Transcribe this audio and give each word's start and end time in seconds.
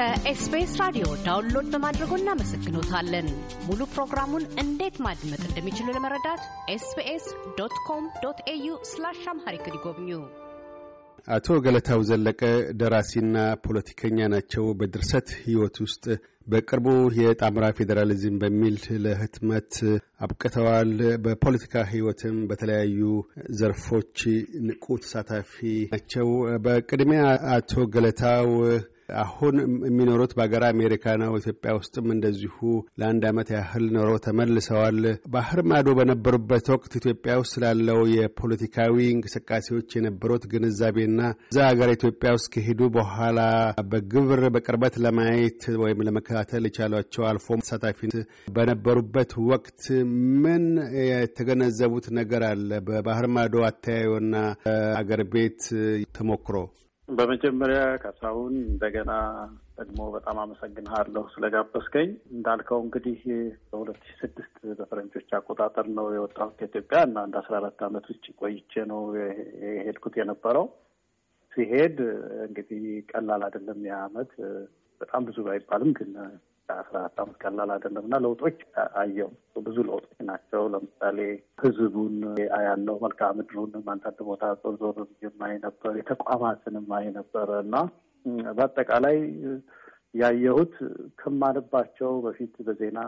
ከኤስቢኤስ 0.00 0.74
ራዲዮ 0.80 1.06
download 1.24 1.66
በማድረጎ 1.72 2.12
እናመሰግኖታለን። 2.18 3.26
ሙሉ 3.66 3.80
ፕሮግራሙን 3.90 4.44
እንዴት 4.62 4.96
ማድመጥ 5.06 5.40
እንደሚችሉ 5.48 5.86
ለመረዳት 5.96 6.42
SBS 6.74 7.26
dot 7.58 7.74
com 7.88 8.04
dot 8.22 8.38
au 8.52 8.68
slash 8.90 9.20
Amharic 9.32 9.66
ይጎብኙ። 9.70 10.08
አቶ 11.28 11.48
ገለታው 11.66 12.00
ዘለቀ 12.10 12.40
ደራሲና 12.80 13.36
ፖለቲከኛ 13.64 14.28
ናቸው። 14.34 14.64
በድርሰት 14.80 15.28
ሕይወት 15.42 15.76
ውስጥ 15.84 16.04
በቅርቡ 16.46 16.86
የጣምራ 17.20 17.66
ፌዴራሊዝም 17.78 18.38
በሚል 18.42 18.76
ለህትመት 19.04 19.74
አብቅተዋል። 20.26 20.94
በፖለቲካ 21.24 21.84
ሕይወትም 21.92 22.38
በተለያዩ 22.50 23.02
ዘርፎች 23.60 24.16
ንቁ 24.68 24.86
ተሳታፊ 25.04 25.54
ናቸው። 25.92 26.30
በቅድሚያ 26.66 27.24
አቶ 27.56 27.84
ገለታው 27.96 28.48
አሁን 29.20 29.54
የሚኖሩት 29.86 30.32
በሀገር 30.36 30.62
አሜሪካ 30.68 31.14
ነው። 31.22 31.32
ኢትዮጵያ 31.40 31.70
ውስጥም 31.78 32.06
እንደዚሁ 32.14 32.56
ለአንድ 33.00 33.22
ዓመት 33.30 33.48
ያህል 33.56 33.84
ኖረው 33.94 34.18
ተመልሰዋል። 34.26 34.98
ባህር 35.34 35.60
ማዶ 35.70 35.88
በነበሩበት 35.98 36.66
ወቅት 36.74 36.92
ኢትዮጵያ 37.00 37.34
ውስጥ 37.40 37.54
ስላለው 37.54 38.00
የፖለቲካዊ 38.14 38.96
እንቅስቃሴዎች 39.10 39.88
የነበሩት 39.96 40.44
ግንዛቤና 40.52 41.18
እዛ 41.50 41.58
ሀገር 41.70 41.90
ኢትዮጵያ 41.96 42.30
ውስጥ 42.36 42.48
ከሄዱ 42.54 42.80
በኋላ 42.96 43.40
በግብር 43.90 44.42
በቅርበት 44.54 44.94
ለማየት 45.04 45.62
ወይም 45.82 46.04
ለመከታተል 46.06 46.66
የቻሏቸው 46.68 47.24
አልፎም 47.30 47.62
ተሳታፊ 47.64 47.98
በነበሩበት 48.54 49.18
ወቅት 49.50 49.82
ምን 50.42 50.64
የተገነዘቡት 51.10 52.06
ነገር 52.20 52.42
አለ? 52.50 52.58
በባህር 52.86 53.26
ማዶ 53.34 53.54
አተያዩና 53.70 54.34
አገር 55.00 55.22
ቤት 55.32 55.62
ተሞክሮ 56.16 56.56
በመጀመሪያ 57.10 57.80
ካሳሁን 58.02 58.54
እንደገና 58.64 59.12
ደግሞ 59.78 60.00
በጣም 60.14 60.36
አመሰግንሃለሁ 60.42 61.22
ስለጋበዝከኝ። 61.32 62.10
እንዳልከው 62.32 62.78
እንግዲህ 62.84 63.18
በሁለት 63.70 64.00
ሺህ 64.02 64.18
ስድስት 64.22 64.56
በፈረንጆች 64.78 65.28
አቆጣጠር 65.38 65.86
ነው 65.96 66.06
የወጣሁት 66.14 66.54
ከኢትዮጵያ 66.58 67.00
እና 67.08 67.16
አንድ 67.24 67.36
አስራ 67.40 67.54
አራት 67.60 67.80
ዓመት 67.88 68.06
ውጭ 68.12 68.26
ቆይቼ 68.40 68.84
ነው 68.92 69.00
የሄድኩት 69.64 70.16
የነበረው። 70.20 70.66
ሲሄድ 71.52 71.98
እንግዲህ 72.46 72.82
ቀላል 73.12 73.44
አይደለም። 73.46 73.80
ያ 73.88 73.96
ዓመት 74.04 74.32
በጣም 75.00 75.24
ብዙ 75.28 75.38
ባይባልም 75.46 75.92
ግን 75.98 76.12
አስራ 76.74 76.94
አራት 77.00 77.16
ዓመት 77.22 77.36
ቀላል 77.42 77.70
አይደለም 77.74 78.04
እና 78.04 78.16
ለውጦች 78.24 78.58
አየው። 79.00 79.30
ብዙ 79.66 79.76
ለውጦች 79.88 80.18
ናቸው። 80.28 80.62
ለምሳሌ 80.74 81.18
ህዝቡን 81.62 82.16
አያለው፣ 82.56 82.96
መልክዓ 83.04 83.28
ምድሩን 83.38 83.72
አንዳንድ 83.88 84.18
ቦታ 84.28 84.42
ዞር 84.62 84.76
ዞር 84.82 84.96
የማይ 85.24 85.54
ነበር፣ 85.66 85.94
የተቋማትንም 86.00 86.86
ማይ 86.92 87.06
ነበረ 87.18 87.50
እና 87.64 87.76
በአጠቃላይ 88.56 89.18
ያየሁት 90.14 90.74
ከማንባቸው 91.20 92.12
በፊት 92.24 92.54
በዜና 92.66 92.98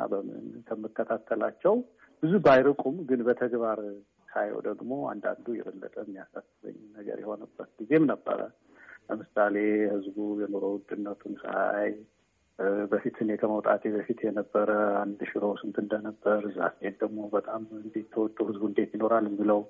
ከምከታተላቸው 0.69 1.75
ብዙ 2.23 2.33
ባይርቁም 2.45 2.97
ግን 3.09 3.21
በተግባር 3.29 3.81
ሳየው 4.29 4.61
ደግሞ 4.67 4.93
አንዳንዱ 5.11 5.47
የበለጠ 5.57 5.95
የሚያሳስበኝ 6.03 6.77
ነገር 6.97 7.17
የሆነበት 7.23 7.71
ጊዜም 7.81 8.05
ነበረ። 8.13 8.41
ለምሳሌ 9.09 9.57
ህዝቡ 9.93 10.17
የኑሮ 10.41 10.65
ውድነቱን 10.75 11.35
ሳይ 11.43 11.91
በፊት 12.91 13.17
እኔ 13.23 13.31
ከመውጣቴ 13.41 13.83
በፊት 13.95 14.19
የነበረ 14.25 14.71
አንድ 15.01 15.21
ሽሮ 15.31 15.45
ስንት 15.61 15.77
እንደነበር 15.83 16.41
ስሄድ 16.57 16.97
ደግሞ 17.03 17.29
በጣም 17.35 17.63
እንዴት 17.79 18.09
ተወጡ 18.15 18.37
ህዝቡ 18.49 18.63
እንዴት 18.71 18.91
ይኖራል 18.97 19.25
የሚለው 19.29 19.61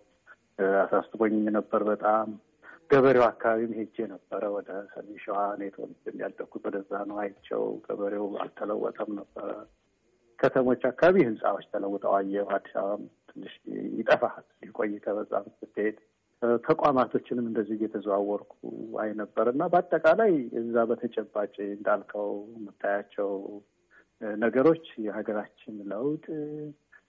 አሳስቦኝ 0.82 1.36
ነበር። 1.56 1.82
በጣም 1.90 2.26
ገበሬው 2.90 3.24
አካባቢም 3.28 3.72
ሄጄ 3.78 3.96
ነበረ 4.12 4.42
ወደ 4.54 4.70
ሰሜን 4.92 5.18
ሸዋ 5.22 5.38
እኔ 5.54 5.62
ተወልጄ 5.76 6.14
ያደግኩት 6.22 6.64
ወደዛ 6.68 6.92
ነው። 7.10 7.16
አይቼው 7.22 7.64
ገበሬው 7.86 8.26
አልተለወጠም 8.44 9.10
ነበረ። 9.20 9.48
ከተሞች 10.38 10.82
አካባቢ 10.90 11.16
ህንፃዎች 11.26 11.66
ተለውጠው 11.72 12.14
አየሁ። 12.18 12.48
አዲስ 12.56 12.74
አበባም 12.80 13.02
ትንሽ 13.28 13.54
ይጠፋል 13.98 14.44
ሊቆይ 14.62 14.92
ከበዛ 15.04 15.32
ስትሄድ 15.54 15.98
ተቋማቶችንም 16.66 17.46
እንደዚህ 17.48 17.74
እየተዘዋወርኩ 17.78 18.54
አይ 19.02 19.10
ነበር 19.20 19.46
እና 19.52 19.62
በአጠቃላይ 19.72 20.32
እዛ 20.60 20.84
በተጨባጭ 20.90 21.54
እንዳልከው 21.68 22.30
የምታያቸው 22.54 23.30
ነገሮች 24.38 24.84
የሀገራችን 25.04 25.76
ለውጥ 25.92 26.24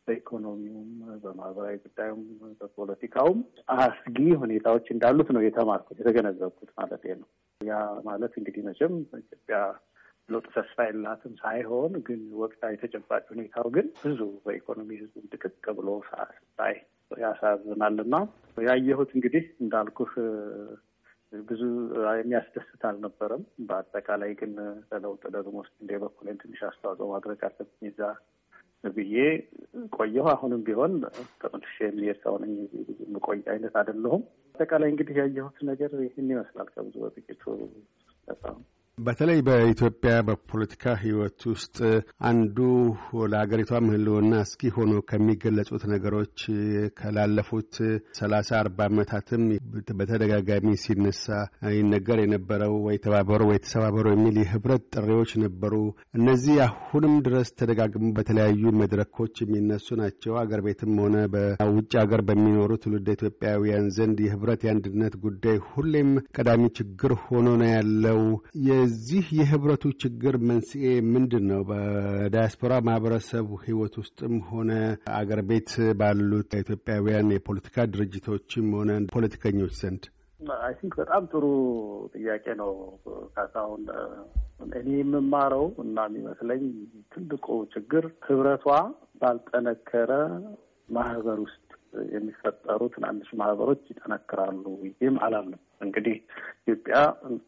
በኢኮኖሚውም፣ 0.07 0.89
በማህበራዊ 1.23 1.75
ጉዳዩም፣ 1.83 2.23
በፖለቲካውም 2.59 3.39
አስጊ 3.77 4.17
ሁኔታዎች 4.41 4.85
እንዳሉት 4.95 5.29
ነው 5.35 5.41
የተማርኩት 5.45 5.97
የተገነዘብኩት 6.01 6.71
ማለት 6.79 7.03
ነው። 7.15 7.27
ያ 7.61 7.75
ማለት 8.07 8.33
እንግዲህ 8.39 8.63
መቼም 8.67 8.95
ኢትዮጵያ 9.21 9.57
ለውጥ 10.29 10.45
ተስፋ 10.55 10.77
የላትም 10.87 11.33
ሳይሆን 11.41 11.93
ግን 12.07 12.21
ወቅታዊ 12.41 12.73
ተጨባጭ 12.83 13.23
ሁኔታው 13.31 13.67
ግን 13.75 13.87
ብዙ 14.03 14.19
በኢኮኖሚ 14.45 14.89
ህዝቡ 15.01 15.23
ድቅቅ 15.33 15.65
ብሎ 15.79 15.89
ሳይ 16.57 16.75
ያሳዝናል 17.21 17.97
ያየሁት 18.65 19.11
እንግዲህ 19.15 19.45
እንዳልኩህ 19.63 20.11
ብዙ 21.43 21.61
የሚያስደስት 22.17 22.81
አልነበረም። 22.89 23.43
በአጠቃላይ 23.67 24.31
ግን 24.39 24.51
ለለውጥ 24.89 25.23
ደግሞ 25.37 25.55
እንደ 25.73 25.99
በኩሌን 26.03 26.37
ትንሽ 26.41 26.59
አስተዋጽኦ 26.67 27.07
ማድረግ 27.13 27.39
አለብኝ 27.47 27.87
እዛ 27.89 28.01
ብዬ 28.93 29.15
ቆየሁ። 29.93 30.25
አሁንም 30.33 30.61
ቢሆን 30.67 30.93
ተመልሼ 31.41 31.75
የሚሄድ 31.85 32.19
ሰው 32.25 32.35
ነኝ። 32.43 32.53
የምቆይ 33.03 33.41
አይነት 33.53 33.75
አይደለሁም። 33.81 34.23
አጠቃላይ 34.55 34.89
እንግዲህ 34.93 35.17
ያየሁት 35.21 35.57
ነገር 35.69 35.91
ይህን 36.05 36.29
ይመስላል 36.33 36.69
ከብዙ 36.75 36.95
በጥቂቱ 37.05 37.43
በተለይ 38.97 39.39
በኢትዮጵያ 39.45 40.11
በፖለቲካ 40.25 40.83
ሕይወት 40.99 41.39
ውስጥ 41.51 41.77
አንዱ 42.29 42.57
ለሀገሪቷም 43.31 43.87
ሕልውና 43.93 44.33
አስጊ 44.41 44.69
ሆኖ 44.75 44.91
ከሚገለጹት 45.09 45.83
ነገሮች 45.93 46.37
ከላለፉት 46.99 47.71
ሰላሳ 48.19 48.49
አርባ 48.59 48.77
ዓመታትም 48.89 49.43
በተደጋጋሚ 49.99 50.75
ሲነሳ 50.83 51.25
ይነገር 51.77 52.19
የነበረው 52.23 52.75
ወይ 52.85 52.99
ተባበሩ 53.05 53.41
ወይ 53.49 53.59
ተሰባበሩ 53.65 54.05
የሚል 54.13 54.37
የህብረት 54.41 54.85
ጥሪዎች 54.95 55.33
ነበሩ። 55.45 55.73
እነዚህ 56.19 56.55
አሁንም 56.67 57.15
ድረስ 57.27 57.51
ተደጋግሞ 57.59 58.13
በተለያዩ 58.17 58.75
መድረኮች 58.81 59.35
የሚነሱ 59.43 59.89
ናቸው። 60.01 60.37
አገር 60.43 60.63
ቤትም 60.67 60.93
ሆነ 61.03 61.17
በውጭ 61.33 61.91
ሀገር 62.03 62.23
በሚኖሩ 62.29 62.71
ትውልደ 62.83 63.09
ኢትዮጵያውያን 63.17 63.89
ዘንድ 63.97 64.17
የህብረት 64.23 64.61
የአንድነት 64.65 65.13
ጉዳይ 65.25 65.59
ሁሌም 65.71 66.09
ቀዳሚ 66.37 66.63
ችግር 66.79 67.11
ሆኖ 67.25 67.49
ነው 67.61 67.69
ያለው። 67.73 68.23
የዚህ 68.83 69.25
የህብረቱ 69.37 69.83
ችግር 70.01 70.35
መንስኤ 70.47 70.85
ምንድን 71.11 71.43
ነው? 71.51 71.61
በዳያስፖራ 71.69 72.73
ማህበረሰቡ 72.87 73.49
ህይወት 73.63 73.93
ውስጥም 74.01 74.33
ሆነ 74.49 74.71
አገር 75.17 75.41
ቤት 75.49 75.71
ባሉት 75.99 76.51
ኢትዮጵያውያን 76.59 77.29
የፖለቲካ 77.35 77.85
ድርጅቶችም 77.93 78.67
ሆነ 78.77 78.91
ፖለቲከኞች 79.13 79.73
ዘንድ 79.81 80.03
I 80.59 80.73
think 80.79 80.93
በጣም 81.01 81.23
ጥሩ 81.31 81.43
ጥያቄ 82.15 82.45
ነው 82.61 82.71
ካሳሁን። 83.35 83.83
እኔ 84.79 84.89
የምማረው 84.97 85.65
እና 85.83 85.97
የሚመስለኝ 86.09 86.63
ትልቁ 87.13 87.45
ችግር 87.73 88.05
ህብረቷ 88.27 88.65
ባልጠነከረ 89.21 90.11
ማህበር 90.89 91.39
ውስጥ 91.45 91.67
የሚፈጠሩ 92.13 92.81
ትናንሽ 92.93 93.29
ማህበሮች 93.39 93.81
ይጠነክራሉ። 93.91 94.63
ይህም 94.85 95.17
አላምንም። 95.25 95.61
እንግዲህ 95.81 96.15
ኢትዮጵያ 96.61 96.97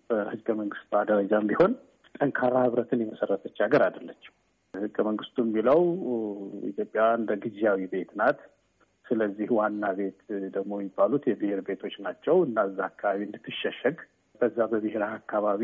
በህገ 0.09 0.47
መንግስቷ 0.61 1.03
ደረጃም 1.09 1.47
ቢሆን 1.51 1.73
ጠንካራ 2.16 2.55
ህብረትን 2.66 3.03
የመሰረተች 3.03 3.57
ሀገር 3.66 3.84
አይደለችም። 3.88 4.34
ህገ 4.73 4.97
መንግስቱ 5.07 5.38
የሚለው 5.45 5.81
ኢትዮጵያ 6.69 7.03
እንደ 7.19 7.31
ጊዜያዊ 7.44 7.81
ቤት 7.94 8.11
ናት። 8.19 8.39
ስለዚህ 9.05 9.47
ዋና 9.57 9.85
ቤት 9.97 10.19
ደግሞ 10.55 10.73
የሚባሉት 10.79 11.23
የብሔር 11.29 11.59
ቤቶች 11.67 11.95
ናቸው 12.05 12.37
እና 12.47 12.59
እዛ 12.70 12.79
አካባቢ 12.90 13.20
እንድትሸሸግ 13.28 13.97
በዛ 14.41 14.58
በብሔር 14.72 15.03
አካባቢ 15.09 15.61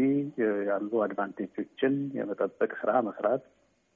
ያሉ 0.70 0.92
አድቫንቴጆችን 1.06 1.96
የመጠበቅ 2.18 2.72
ስራ 2.82 2.92
መስራት 3.08 3.44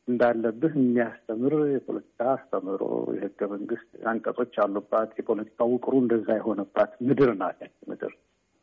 እንዳለብህ 0.07 0.73
የሚያስተምር 0.77 1.53
የፖለቲካ 1.71 2.21
አስተምሮ 2.33 2.81
የህገ 3.15 3.39
መንግስት 3.53 3.89
አንቀጾች 4.11 4.51
ያሉባት 4.59 5.11
የፖለቲካ 5.19 5.67
ውቅሩ 5.71 5.93
እንደዛ 6.03 6.27
የሆነባት 6.37 6.91
ምድር 7.07 7.31
ናት። 7.39 7.61
ምድር 7.89 8.13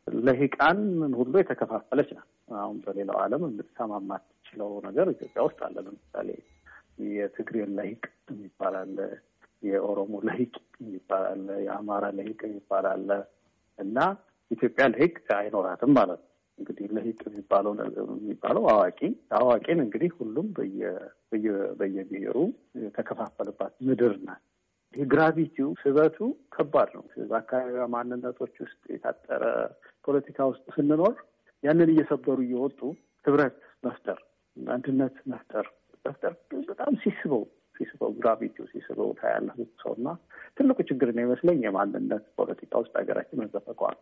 ለሂቃን 0.07 0.79
ሁሉ 1.19 1.33
የተከፋፈለች 1.41 2.09
ናት። 2.17 2.29
አሁን 2.59 2.77
በሌላው 2.85 3.17
ዓለም 3.23 3.43
ልትሰማ 3.57 3.91
የማትችለው 4.01 4.71
ነገር 4.87 5.07
ኢትዮጵያ 5.13 5.43
ውስጥ 5.47 5.59
አለ። 5.67 5.75
ለምሳሌ 5.85 6.29
የትግሬን 7.11 7.71
ለሂቅ 7.77 8.03
የሚባል 8.31 8.75
አለ፣ 8.81 8.97
የኦሮሞ 9.63 10.13
ለሂቅ 10.27 10.53
የሚባል 10.81 11.23
አለ፣ 11.29 11.47
የአማራ 11.65 12.05
ለሂቅ 12.17 12.39
የሚባል 12.47 12.87
አለ 12.91 13.09
እና 13.79 13.97
ኢትዮጵያ 14.51 14.85
ለሂቅ 14.93 15.15
አይኖራትም 15.37 15.91
ማለት 15.97 16.19
ነው። 16.21 16.29
እንግዲህ 16.59 16.87
ለሂቅ 16.95 17.19
የሚባለው 17.27 17.73
የሚባለው 18.15 18.63
አዋቂ 18.73 18.99
አዋቂን 19.37 19.79
እንግዲህ 19.85 20.11
ሁሉም 20.19 20.47
በየብሔሩ 21.79 22.35
የተከፋፈለባት 22.83 23.73
ምድር 23.87 24.13
ናት። 24.25 24.41
ይህ 24.93 25.05
ግራቪቲው 25.13 25.69
ስበቱ 25.81 26.17
ከባድ 26.55 26.89
ነው። 26.97 27.03
በአካባቢዋ 27.29 27.85
ማንነቶች 27.93 28.55
ውስጥ 28.63 28.81
የታጠረ 28.93 29.43
ፖለቲካ 30.07 30.45
ውስጥ 30.51 30.65
ስንኖር 30.75 31.15
ያንን 31.63 31.89
እየሰበሩ 31.93 32.37
እየወጡ 32.45 32.79
ህብረት 33.25 33.55
መፍጠር 33.83 34.19
አንድነት 34.57 35.15
መፍጠር 35.33 35.65
መፍጠር 36.05 36.33
በጣም 36.69 36.93
ሲስበው 37.03 37.43
ሲስበው 37.75 38.11
ግራቪቲው 38.17 38.65
ሲስበው 38.71 39.09
ታያለህ 39.19 39.55
ሰው 39.81 39.93
እና 39.97 40.07
ትልቁ 40.57 40.77
ችግር 40.89 41.09
ነው 41.15 41.23
ይመስለኝ 41.25 41.59
የማንነት 41.65 42.25
ፖለቲካ 42.37 42.71
ውስጥ 42.81 42.93
ሀገራችን 42.99 43.41
መዘፈቀዋል። 43.43 43.97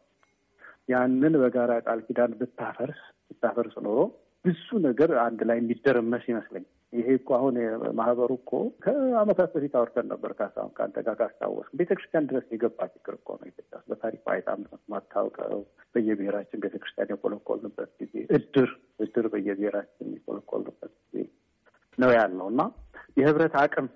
ያንን 0.89 1.33
በጋራ 1.41 1.71
ቃል 1.85 1.99
ኪዳን 2.05 2.31
ብታፈርስ 2.39 2.99
ብታፈርስ 3.29 3.75
ኖሮ 3.85 3.99
ብዙ 4.45 4.67
ነገር 4.85 5.11
አንድ 5.23 5.41
ላይ 5.49 5.57
የሚደረመስ 5.59 6.23
ይመስለኝ። 6.29 6.63
ይሄ 6.93 7.07
እኮ 7.17 7.29
አሁን 7.37 7.55
ማህበሩ 7.99 8.31
እኮ 8.39 8.51
ከአመታት 8.83 9.49
በፊት 9.53 9.73
አውርተን 9.79 10.07
ነበር። 10.11 10.31
ካሳሁን 10.39 10.71
ከአንተ 10.77 10.97
ጋር 11.05 11.15
ካስታወስ 11.19 11.67
ቤተክርስቲያን 11.79 12.27
ድረስ 12.29 12.45
የገባ 12.53 12.87
ችግር 12.95 13.13
እኮ 13.19 13.29
ነው 13.39 13.47
ኢትዮጵያ 13.51 13.79
በታሪክ 13.89 14.23
አይታም 14.33 14.63
ማታውቀው 14.93 15.61
በየብሔራችን 15.95 16.63
ቤተክርስቲያን 16.65 17.13
የቆለቆልንበት 17.13 17.91
ጊዜ 18.01 18.15
እድር 18.37 18.71
እድር 18.99 19.27
በየብሔራችን 19.33 20.09
የቆለቆልንበት 20.17 20.93
ጊዜ 21.05 21.23
ነው 21.97 22.11
ያለው 22.17 22.47
እና 22.53 22.61
የህብረት 23.17 23.55
አቅም 23.61 23.87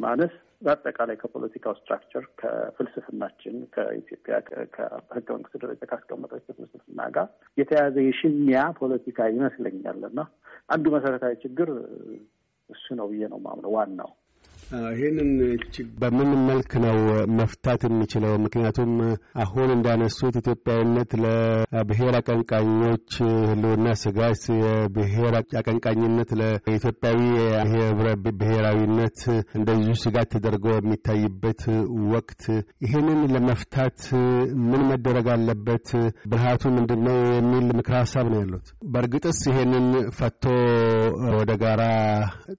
ማነስ 0.00 0.34
በአጠቃላይ 0.62 1.16
ከፖለቲካው 1.20 1.74
structure 1.78 2.24
ከፍልስፍናችን 2.40 3.56
ከኢትዮጵያ 3.74 4.34
ከህገ 4.74 5.26
መንግስት 5.36 5.56
ደረጃ 5.62 5.82
ካስቀመጠችው 5.90 6.56
ፍልስፍና 6.58 7.08
ጋር 7.16 7.26
የተያዘ 7.58 7.96
የሽሚያ 8.06 8.60
ፖለቲካ 8.80 9.28
ይመስለኛል። 9.32 10.00
እና 10.10 10.20
አንዱ 10.68 10.86
መሰረታዊ 10.96 11.34
ችግር 11.44 11.70
እሱ 12.70 12.86
ነው 13.00 13.06
ብዬ 13.12 13.22
ነው 13.32 13.40
ማምነው 13.46 13.72
ዋናው 13.76 14.10
ይህንን 14.94 15.30
በምን 16.02 16.30
መልክ 16.48 16.70
ነው 16.84 16.96
መፍታት 17.38 17.80
የሚችለው? 17.86 18.32
ምክንያቱም 18.44 18.92
አሁን 19.42 19.68
እንዳነሱት 19.74 20.34
ኢትዮጵያዊነት 20.40 21.10
ለብሔር 21.22 22.14
አቀንቃኞች 22.20 23.08
ህልውና 23.50 23.86
ስጋት፣ 24.02 24.20
የብሔር 24.60 25.34
አቀንቃኝነት 25.60 26.30
ለኢትዮጵያዊ 26.40 27.20
ህብረ 27.72 28.08
ብሔራዊነት 28.38 29.18
እንደዚሁ 29.58 29.94
ስጋት 30.04 30.30
ተደርጎ 30.34 30.66
የሚታይበት 30.76 31.62
ወቅት፣ 32.14 32.42
ይህንን 32.86 33.20
ለመፍታት 33.34 34.00
ምን 34.70 34.82
መደረግ 34.90 35.28
አለበት? 35.34 35.88
ብልሃቱ 36.30 36.62
ምንድን 36.76 37.00
ነው? 37.06 37.18
የሚል 37.32 37.66
ምክረ 37.78 37.94
ሀሳብ 38.02 38.26
ነው 38.32 38.38
ያሉት። 38.42 38.66
በእርግጥስ 38.92 39.40
ይሄንን 39.50 39.86
ፈቶ 40.18 40.42
ወደ 41.38 41.52
ጋራ 41.62 41.82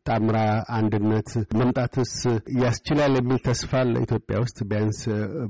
ጣምራ 0.07 0.37
አንድነት 0.77 1.29
መምጣት 1.59 1.93
ስ 2.11 2.21
ያስችላል 2.59 3.13
የሚል 3.17 3.39
ተስፋ 3.45 3.71
አለ 3.79 3.93
ኢትዮጵያ 4.05 4.37
ውስጥ 4.43 4.57
ቢያንስ 4.69 4.99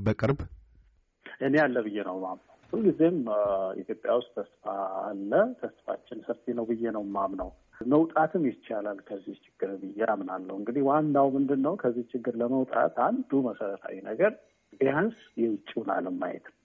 በቅርብ 0.06 0.40
እኔ 1.46 1.56
አለ 1.64 1.76
ብዬ 1.86 1.98
ነው 2.08 2.18
ማምነው። 2.20 2.50
ሁልጊዜም 2.74 3.18
ኢትዮጵያ 3.82 4.12
ውስጥ 4.20 4.32
ተስፋ 4.38 4.64
አለ። 5.04 5.32
ተስፋችን 5.60 6.20
ሰፊ 6.28 6.54
ነው 6.58 6.66
ብዬ 6.70 6.84
ነው 6.96 7.04
ማምነው። 7.16 7.50
መውጣትም 7.92 8.44
ይቻላል 8.50 9.00
ከዚህ 9.08 9.36
ችግር 9.46 9.70
ብዬ 9.82 10.00
አምናለሁ። 10.14 10.56
እንግዲህ 10.60 10.84
ዋናው 10.90 11.28
ምንድን 11.36 11.62
ነው? 11.66 11.74
ከዚህ 11.82 12.04
ችግር 12.14 12.34
ለመውጣት 12.42 12.98
አንዱ 13.08 13.42
መሰረታዊ 13.48 13.96
ነገር 14.10 14.32
ቢያንስ 14.80 15.18
የውጭውን 15.42 15.90
ዓለም 15.96 16.18
ማየት 16.22 16.46
ነው። 16.50 16.58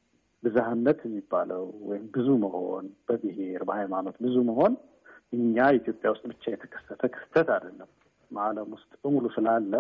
ብዝሃነት 0.43 0.99
የሚባለው 1.07 1.65
ወይም 1.89 2.05
ብዙ 2.15 2.29
መሆን 2.45 2.87
በብሔር 3.09 3.63
በሃይማኖት 3.69 4.17
ብዙ 4.25 4.37
መሆን 4.51 4.75
እኛ 5.33 5.57
ኢትዮጵያ 5.79 6.09
ውስጥ 6.13 6.25
ብቻ 6.33 6.45
የተከሰተ 6.53 7.03
ክስተት 7.15 7.49
አይደለም። 7.57 7.89
ዓለም 8.43 8.69
ውስጥ 8.75 8.91
በሙሉ 9.03 9.27
ስላለ 9.35 9.73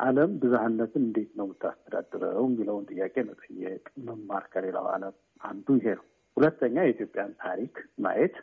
ዓለም 0.00 0.30
ብዝሃነትን 0.40 1.02
እንዴት 1.06 1.30
ነው 1.38 1.46
የምታስተዳድረው 1.46 2.44
የሚለውን 2.46 2.84
ጥያቄ 2.90 3.14
መጠየቅ 3.30 3.84
መማር 4.08 4.44
ከሌላው 4.52 4.86
ዓለም 4.92 5.14
አንዱ 5.42 5.76
ይሄ 5.78 5.86
ነው። 5.98 6.04
ሁለተኛ 6.36 6.76
የኢትዮጵያን 6.82 7.32
ታሪክ 7.42 7.74
ማየት 8.04 8.36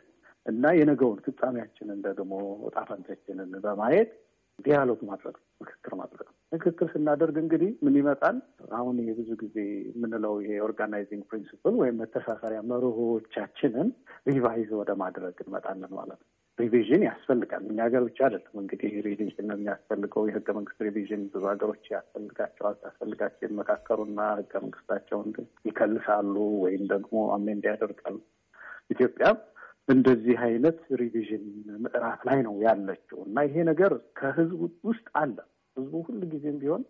እና 0.46 0.64
የነገውን 0.78 1.22
ፍጻሜያችንን 1.26 2.00
ደግሞ 2.08 2.32
ዕጣ 2.66 2.78
ፈንታችንን 2.88 3.52
በማየት 3.64 4.10
dialogue 4.58 5.00
ማድረግ 5.08 5.34
ምክክር 5.60 5.92
ማድረግ 6.00 6.28
ምክክር 6.52 6.86
ስናደርግ 6.92 7.36
እንግዲህ 7.42 7.70
ምን 7.84 7.94
ይመጣል? 8.00 8.36
አሁን 8.72 8.96
ይሄ 9.00 9.10
ብዙ 9.18 9.30
ጊዜ 9.42 9.56
የምንለው 9.88 10.34
ይሄ 10.42 10.52
organizing 10.66 11.22
principle 11.30 11.74
ወይም 11.80 11.98
መተሳሰሪያ 12.02 12.60
መርሆቻችንን 12.70 13.88
revise 14.28 14.70
ወደ 14.80 14.92
ማድረግ 15.02 15.36
እንመጣለን 15.44 15.92
ማለት 15.98 16.20
ነው። 16.22 16.28
revision 16.58 17.02
ያስፈልጋል። 17.06 17.62
እኛ 17.66 17.78
ሀገር 17.86 18.02
ብቻ 18.06 18.18
አይደለም 18.26 18.54
እንግዲህ 18.60 18.92
revision 19.06 19.50
የሚያስፈልገው። 19.52 20.22
የህገ 20.28 20.48
መንግስት 20.58 20.78
revision 20.86 21.22
ብዙ 21.32 21.42
ሀገሮች 21.50 21.84
ያስፈልጋቸዋል። 21.94 22.76
ታስፈልጋቸው 22.82 23.46
ይመካከሩና 23.48 24.20
ህገ 24.38 24.52
መንግስታቸውን 24.64 25.28
ይከልሳሉ 25.68 26.34
ወይም 26.64 26.84
ደግሞ 26.92 27.24
amend 27.36 27.66
ያደርጋሉ። 27.70 28.16
ኢትዮጵያ 28.90 29.26
እንደዚህ 29.88 30.38
አይነት 30.46 30.78
revision 31.00 31.44
ምዕራፍ 31.84 32.20
ላይ 32.28 32.38
ነው 32.46 32.54
ያለችው 32.64 33.18
እና 33.26 33.44
ይሄ 33.46 33.64
ነገር 33.70 33.92
ከህዝቡ 34.18 34.60
ውስጥ 34.88 35.06
አለ። 35.20 35.36
ህዝቡ 35.76 35.94
ሁል 36.06 36.22
ጊዜም 36.32 36.56
ቢሆን 36.62 36.82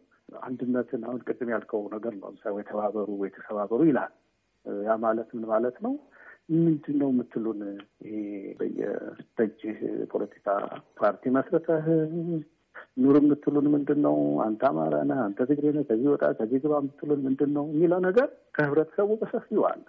አንድነትን 0.42 1.02
አሁን 1.08 1.20
ቅድም 1.26 1.50
ያልከው 1.54 1.82
ነገር 1.92 2.14
ነው። 2.20 2.30
ተባበሩ 2.60 3.08
ወይ 3.20 3.30
ተሰባበሩ 3.36 3.80
ይላል። 3.90 4.12
ያ 4.86 4.94
ማለት 5.02 5.28
ምን 5.36 5.44
ማለት 5.50 5.76
ነው? 5.84 5.92
ምንድን 6.48 6.96
ነው 7.00 7.08
የምትሉን? 7.12 7.60
ይሄ 8.04 8.16
በየደጅህ 8.58 9.78
ፖለቲካ 10.12 10.46
ፓርቲ 11.00 11.32
መስረተህ 11.36 11.86
ኑር 13.02 13.16
የምትሉን 13.20 13.66
ምንድን 13.74 14.00
ነው? 14.06 14.16
አንተ 14.44 14.62
አማራ 14.70 14.94
ነህ፣ 15.10 15.18
አንተ 15.24 15.38
ትግሬ 15.50 15.66
ነህ፣ 15.76 15.84
ከዚህ 15.88 16.08
ወጣ 16.12 16.24
ከዚህ 16.38 16.60
ግባ 16.64 16.74
የምትሉን 16.80 17.20
ምንድን 17.26 17.50
ነው 17.56 17.64
የሚለው 17.72 18.00
ነገር 18.06 18.28
ከህብረተሰቡ 18.56 19.10
በሰፊው 19.22 19.64
አለ። 19.70 19.84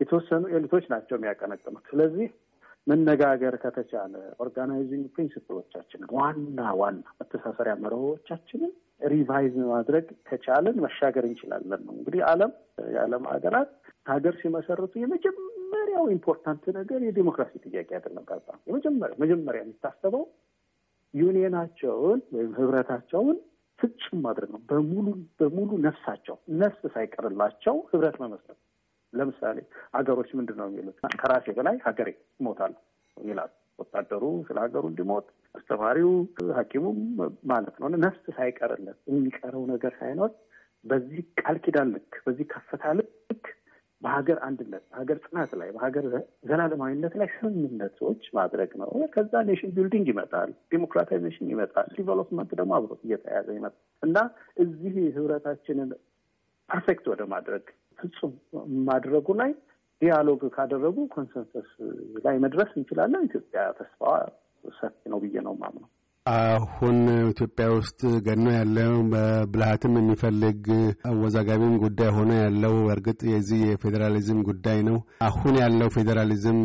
የተወሰኑ 0.00 0.44
ኤሊቶች 0.56 0.84
ናቸው 0.92 1.14
የሚያቀነቅኑት። 1.16 1.84
ስለዚህ 1.90 2.28
መነጋገር 2.86 3.54
ከተቻለ 3.62 4.12
organizing 4.42 5.06
principle 5.14 5.56
ኦቻችንን 5.56 6.08
ዋና 6.16 6.60
ዋና 6.80 7.02
መተሳሰሪያ 7.20 7.74
መርሆቻችንን 7.82 8.72
revise 9.06 9.54
ማድረግ 9.70 10.06
ከቻለን 10.28 10.76
መሻገር 10.84 11.24
እንችላለን 11.28 11.82
ነው 11.86 11.94
እንግዲህ 11.98 12.22
ዓለም 12.30 12.52
የዓለም 12.94 13.24
ሀገራት 13.32 13.70
ሀገር 14.06 14.34
ሲመሰርቱ 14.40 14.92
የመጀመሪያው 15.72 16.04
important 16.12 16.64
ነገር 16.76 17.00
የዲሞክራሲ 17.04 17.52
ጥያቄ 17.64 17.88
አይደለም። 17.96 18.24
ከዛ 18.30 18.46
የመጀመሪያ 18.68 19.14
መጀመሪያ 19.22 19.60
የሚታሰበው 19.62 20.22
ዩኒየናቸውን 21.14 22.20
ወይም 22.34 22.50
ህብረታቸውን 22.58 23.36
ፍጹም 23.78 24.18
ማድረግ 24.24 24.48
ነው። 24.54 24.60
በሙሉ 24.70 25.06
በሙሉ 25.40 25.70
ነፍሳቸው 25.86 26.36
ነፍስ 26.62 26.82
ሳይቀርላቸው 26.94 27.76
ህብረት 27.92 28.16
መመስረት 28.24 28.58
ለምሳሌ 29.12 29.58
ሀገሮች 29.96 30.30
ምንድን 30.38 30.58
ነው 30.60 30.66
የሚሉት? 30.70 30.98
ከራሴ 31.20 31.46
በላይ 31.56 31.78
ሀገሬ 31.86 32.08
ይሞታል 32.40 32.74
ይላል። 33.16 33.50
ወታደሩ 33.78 34.24
ስለ 34.48 34.56
ሀገሩ 34.64 34.84
እንዲሞት፣ 34.90 35.26
አስተማሪው፣ 35.54 36.10
ሐኪሙም 36.58 36.98
ማለት 37.50 37.76
ነው። 37.80 37.88
ነፍስ 37.98 38.24
ሳይቀርለት 38.38 38.98
የሚቀረው 39.10 39.64
ነገር 39.72 39.94
ሳይኖር 40.00 40.32
በዚህ 40.84 41.22
ቃል 41.40 41.56
ኪዳን 41.64 41.88
ልክ 41.94 42.12
በዚህ 42.26 42.46
ከፍታ 42.52 42.84
ልክ 42.98 43.46
በሀገር 44.02 44.38
አንድነት፣ 44.46 44.84
በሀገር 44.90 45.18
ጽናት 45.24 45.50
ላይ 45.60 45.68
በሀገር 45.74 46.04
ዘላለማዊነት 46.48 47.14
ላይ 47.20 47.28
ስምምነቶች 47.34 48.22
ማድረግ 48.38 48.70
ነው። 48.82 48.92
ከዛ 49.14 49.42
nation 49.48 49.72
building 49.76 50.06
ይመጣል፣ 50.12 50.52
democratization 50.72 51.50
ይመጣል፣ 51.52 51.88
development 51.98 52.52
ደግሞ 52.60 52.72
አብሮት 52.78 53.02
እየተያዘ 53.06 53.48
ይመጣል 53.58 53.78
እና 54.02 54.16
እዚህ 54.64 54.96
ህብረታችንን 55.16 55.90
perfect 56.70 57.06
ወደ 57.12 57.22
ማድረግ 57.32 57.64
ፍጹም 57.98 58.32
ማድረጉ 58.88 59.28
ላይ 59.40 59.50
dialogue 60.02 60.42
ካደረጉ 60.54 60.98
consensus 61.14 61.70
ላይ 62.24 62.36
መድረስ 62.44 62.70
እንችላለን። 62.76 63.24
ኢትዮጵያ 63.28 63.62
ተስፋዋ 63.78 64.12
ሰፊ 64.74 64.94
ነው 65.12 65.18
ብዬ 65.24 65.36
ነው 65.46 65.54
ማምነው። 65.60 65.90
አሁን 66.30 66.96
ኢትዮጵያ 67.30 67.66
ውስጥ 67.74 67.98
ገኖ 68.26 68.46
ያለው 68.56 68.92
በብልሃትም 69.12 69.94
የሚፈልግ 69.98 70.60
አወዛጋቢም 71.10 71.74
ጉዳይ 71.84 72.10
ሆኖ 72.16 72.30
ያለው 72.40 72.74
እርግጥ 72.94 73.20
የዚህ 73.30 73.60
የፌዴራሊዝም 73.68 74.40
ጉዳይ 74.48 74.78
ነው። 74.88 74.96
አሁን 75.28 75.54
ያለው 75.62 75.88
ፌዴራሊዝም 75.96 76.60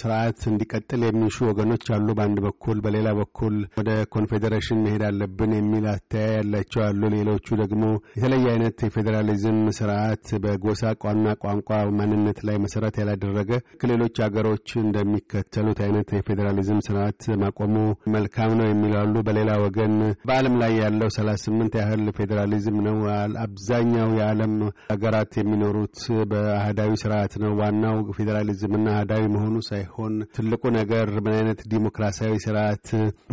ስርዓት 0.00 0.40
እንዲቀጥል 0.50 1.02
የሚሹ 1.06 1.38
ወገኖች 1.50 1.86
አሉ 1.96 2.08
በአንድ 2.18 2.40
በኩል፣ 2.46 2.78
በሌላ 2.84 3.08
በኩል 3.20 3.56
ወደ 3.80 3.90
ኮንፌዴሬሽን 4.14 4.82
መሄድ 4.84 5.04
አለብን 5.08 5.54
የሚል 5.58 5.86
አተያይ 5.94 6.32
ያላቸው 6.36 6.82
አሉ። 6.88 7.02
ሌሎቹ 7.16 7.58
ደግሞ 7.62 7.84
የተለየ 8.14 8.46
አይነት 8.54 8.78
የፌዴራሊዝም 8.86 9.60
ስርዓት 9.78 10.26
በጎሳ 10.44 10.94
ቋና 11.02 11.26
ቋንቋ 11.44 11.68
ማንነት 11.98 12.40
ላይ 12.48 12.58
መሰረት 12.64 12.94
ያላደረገ 13.00 13.50
ከሌሎች 13.80 14.16
ሀገሮች 14.24 14.68
እንደሚከተሉት 14.84 15.80
አይነት 15.86 16.08
የፌዴራሊዝም 16.14 16.84
ስርዓት 16.86 17.08
ማቆሙ 17.42 17.74
መልካም 18.14 18.52
ነው 18.58 18.66
የሚለው 18.68 18.99
ይባላሉ። 19.02 19.22
በሌላ 19.26 19.50
ወገን 19.62 19.92
በዓለም 20.28 20.54
ላይ 20.62 20.72
ያለው 20.82 21.08
ሰላሳ 21.16 21.38
ስምንት 21.44 21.74
ያህል 21.80 22.02
ፌዴራሊዝም 22.18 22.76
ነው። 22.86 22.96
አብዛኛው 23.44 24.08
የዓለም 24.18 24.54
ሀገራት 24.92 25.32
የሚኖሩት 25.38 25.98
በአህዳዊ 26.30 26.90
ስርዓት 27.02 27.32
ነው። 27.42 27.52
ዋናው 27.60 27.96
ፌዴራሊዝምና 28.18 28.86
አህዳዊ 28.94 29.22
መሆኑ 29.34 29.54
ሳይሆን 29.68 30.14
ትልቁ 30.36 30.62
ነገር 30.78 31.08
ምን 31.18 31.34
አይነት 31.38 31.60
ዲሞክራሲያዊ 31.72 32.34
ስርዓት 32.46 32.86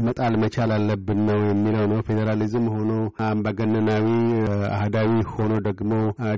መጣል 0.08 0.36
መቻል 0.44 0.72
አለብን 0.78 1.22
ነው 1.30 1.42
የሚለው 1.48 1.86
ነው። 1.94 2.00
ፌዴራሊዝም 2.10 2.68
ሆኖ 2.76 2.92
አምባገነናዊ 3.30 4.08
አህዳዊ 4.78 5.12
ሆኖ 5.34 5.54
ደግሞ 5.68 5.92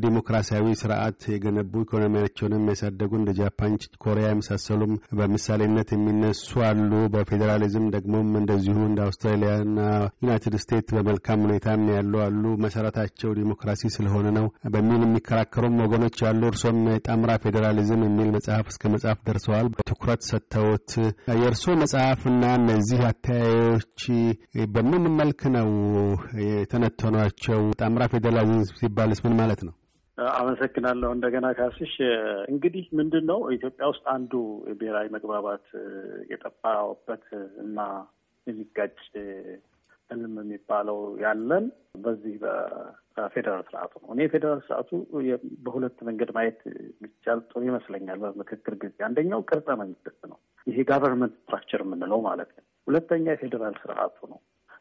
ዲሞክራሲያዊ 0.05 0.67
ስርዓት 0.81 1.21
የገነቡ 1.33 1.73
ኢኮኖሚያቸውንም 1.85 2.67
ያሳደጉ 2.71 3.11
እንደ 3.19 3.31
ጃፓን፣ 3.39 3.75
ኮሪያ 4.03 4.25
የመሳሰሉም 4.31 4.91
በምሳሌነት 5.19 5.89
የሚነሱ 5.95 6.37
አሉ። 6.69 6.91
በፌዴራሊዝም 7.13 7.85
ደግሞም 7.95 8.27
እንደዚሁ 8.41 8.77
እንደ 8.89 8.99
አውስትራሊያና 9.09 9.77
ዩናይትድ 10.21 10.55
ስቴትስ 10.61 10.93
በመልካም 10.97 11.43
ሁኔታም 11.45 11.83
ያሉ 11.93 12.13
አሉ። 12.25 12.43
መሰረታቸው 12.63 13.31
ዲሞክራሲ 13.39 13.91
ስለሆነ 13.95 14.27
ነው 14.37 14.45
በሚል 14.73 15.01
የሚከራከሩም 15.05 15.79
ወገኖች 15.83 16.17
ያሉ። 16.25 16.41
እርሶም 16.51 16.79
የጣምራ 16.91 17.31
ፌዴራሊዝም 17.45 18.03
የሚል 18.07 18.29
መጽሐፍ 18.35 18.67
እስከ 18.73 18.91
መጽሐፍ 18.95 19.19
ደርሰዋል። 19.29 19.67
ትኩረት 19.89 20.23
ሰጥተውት 20.29 20.89
የእርስዎ 21.39 21.75
መጽሐፍና 21.81 22.43
እነዚህ 22.59 23.01
አተያዮች 23.09 24.03
በምን 24.73 25.05
መልክ 25.19 25.41
ነው 25.55 25.69
የተነተኗቸው? 26.49 27.61
ጣምራ 27.81 28.03
ፌዴራሊዝም 28.13 28.79
ሲባልስ 28.79 29.21
ምን 29.25 29.35
ማለት 29.39 29.61
ነው? 29.67 29.73
አመሰግናለሁ። 30.37 31.09
እንደገና 31.15 31.47
ካስሽ 31.57 31.93
እንግዲህ 32.51 32.85
ምንድን 32.99 33.25
ነው 33.29 33.39
ኢትዮጵያ 33.55 33.85
ውስጥ 33.91 34.03
አንዱ 34.13 34.31
ብሔራዊ 34.79 35.07
መግባባት 35.15 35.65
የጠፋበት 36.31 37.25
እና 37.63 37.77
የሚጋጭ 38.47 38.95
ህልም 40.09 40.35
የሚባለው 40.39 40.97
ያለን 41.23 41.65
በዚህ 42.03 42.35
በፌዴራል 42.43 43.63
ስርዓቱ 43.67 43.93
ነው። 44.01 44.09
እኔ 44.13 44.19
የፌዴራል 44.25 44.61
ስርዓቱ 44.65 44.89
በሁለት 45.65 45.97
መንገድ 46.07 46.29
ማየት 46.37 46.61
ቢቻል 47.01 47.39
ጥሩ 47.49 47.61
ይመስለኛል። 47.67 48.19
በምክክር 48.23 48.75
ጊዜ 48.83 48.97
አንደኛው 49.07 49.41
ቅርጸ 49.49 49.69
መንግስት 49.81 50.21
ነው። 50.31 50.37
ይሄ 50.67 50.77
government 50.89 51.35
structure 51.39 51.83
የምንለው 51.85 52.21
ማለት 52.27 52.51
ነው። 52.57 52.65
ሁለተኛ 52.87 53.25
የፌዴራል 53.33 53.75
ስርዓቱ 53.83 54.17
ነው። 54.31 54.39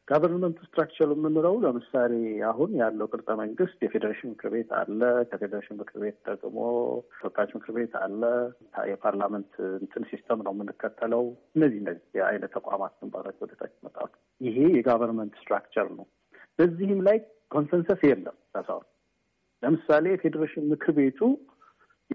government 0.09 0.59
structure 0.65 1.09
የምንለው 1.12 1.55
ለምሳሌ 1.65 2.12
አሁን 2.50 2.71
ያለው 2.79 3.07
ቅርጸ 3.11 3.31
መንግስት 3.41 3.79
የፌዴሬሽን 3.85 4.31
ምክር 4.33 4.50
ቤት 4.55 4.71
አለ። 4.79 5.00
ከፌዴሬሽን 5.31 5.79
ምክር 5.81 5.97
ቤት 6.03 6.19
ደግሞ 6.29 6.59
ተወካዮች 7.17 7.53
ምክር 7.57 7.73
ቤት 7.77 7.95
አለ። 8.00 8.23
የ 8.91 9.01
parliament 9.01 9.53
እንትን 9.81 10.05
system 10.11 10.43
ነው 10.47 10.55
የምንከተለው። 10.57 11.25
እነዚህ 11.57 11.81
እነዚህ 11.83 12.07
የአይነት 12.19 12.53
ተቋማት 12.59 12.95
ግንባታቸው 13.00 13.45
ወደታች 13.47 13.75
ይመጣሉ። 13.79 14.11
ይሄ 14.41 14.57
የ 14.77 14.86
government 14.86 15.35
structure 15.41 15.91
ነው። 15.99 16.07
በዚህም 16.59 17.03
ላይ 17.09 17.19
consensus 17.50 18.00
የለም። 18.09 18.38
ሳሳሁን 18.53 18.87
ለምሳሌ 19.62 20.07
የፌዴሬሽን 20.12 20.67
ምክር 20.73 20.93
ቤቱ 20.99 21.21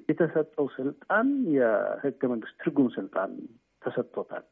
የተሰጠው 0.09 0.67
ስልጣን 0.75 1.27
የህገ 1.55 2.21
መንግስት 2.31 2.55
ትርጉም 2.61 2.87
ስልጣን 2.95 3.31
ተሰጥቶታል 3.81 4.43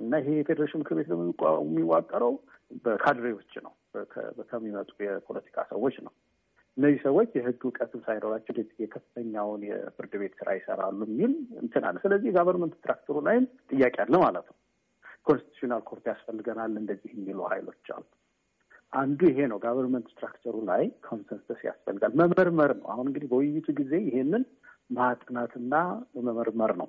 እና 0.00 0.18
ይሄ 0.20 0.30
የፌዴሬሽን 0.38 0.80
ምክር 0.82 0.96
ቤት 0.98 1.08
የሚዋቀረው 1.62 2.34
በካድሬዎች 2.84 3.52
ነው፣ 3.66 3.72
ከሚመጡ 4.50 4.90
የፖለቲካ 5.04 5.64
ሰዎች 5.70 5.96
ነው። 6.06 6.12
እነዚህ 6.76 6.98
ሰዎች 7.04 7.30
የህግ 7.36 7.60
እውቀትም 7.66 8.00
ሳይኖራቸው 8.06 8.54
የከፍተኛውን 8.82 9.62
የፍርድ 9.68 10.14
ቤት 10.22 10.34
ስራ 10.40 10.48
ይሰራሉ 10.58 10.98
የሚል 11.08 11.32
እንትን 11.62 11.84
አለ። 11.88 11.96
ስለዚህ 12.02 12.34
government 12.36 12.74
structure 12.78 13.14
ኡ 13.14 13.22
ላይም 13.28 13.44
ጥያቄ 13.70 13.96
አለ 14.04 14.14
ማለት 14.24 14.46
ነው። 14.50 14.56
constitutional 15.26 15.82
court 15.88 16.04
ያስፈልገናል 16.10 16.72
እንደዚህ 16.80 17.12
የሚሉ 17.14 17.38
ሀይሎች 17.52 17.88
አሉ። 17.94 18.04
አንዱ 18.92 19.20
ይሄ 19.30 19.38
ነው። 19.52 19.58
government 19.64 20.06
structure 20.12 20.48
ኡ 20.48 20.56
ላይ 20.68 20.84
consensus 21.06 21.60
ያስፈልጋል። 21.68 22.12
መመርመር 22.20 22.70
ነው። 22.80 22.86
አሁን 22.92 23.06
እንግዲህ 23.10 23.28
በውይይቱ 23.32 23.68
ጊዜ 23.80 23.92
ይሄንን 24.04 24.44
ማጥናትና 24.90 25.74
መመርመር 26.26 26.72
ነው። 26.80 26.88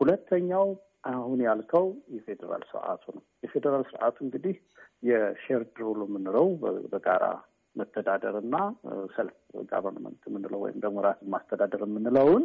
ሁለተኛው 0.00 0.66
አሁን 1.10 1.38
ያልከው 1.46 1.86
የፌዴራል 2.14 2.62
ስርዓቱ 2.70 3.04
ነው። 3.16 3.22
የፌዴራል 3.42 3.84
ስርዓቱ 3.90 4.16
እንግዲህ 4.26 4.56
የ 5.02 5.20
shared 5.20 5.76
rule 5.82 6.00
የምንለው 6.04 6.46
በጋራ 6.92 7.24
መተዳደር 7.76 8.36
እና 8.42 8.56
self 9.16 9.36
government 9.70 10.22
የምንለው 10.28 10.60
ወይም 10.64 10.78
ደግሞ 10.84 10.98
ራስን 11.06 11.28
ማስተዳደር 11.34 11.82
የምንለውን 11.86 12.44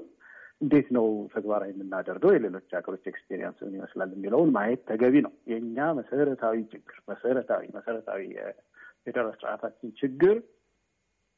እንዴት 0.62 0.88
ነው 0.96 1.06
ተግባራዊ 1.34 1.70
የምናደርገው፣ 1.72 2.32
የሌሎች 2.34 2.68
ሀገሮች 2.77 3.03
experience 3.12 3.60
ምን 3.63 3.75
ይመስላል 3.77 4.10
የሚለውን 4.15 4.50
ማየት 4.58 4.82
ተገቢ 4.89 5.15
ነው። 5.25 5.34
የእኛ 5.51 5.88
መሰረታዊ 6.00 6.58
ችግር 6.74 6.98
መሰረታዊ 7.12 7.63
መሰረታዊ 7.77 8.22
የፌዴራል 8.36 9.34
ስርዓታችን 9.39 9.96
ችግር 10.01 10.36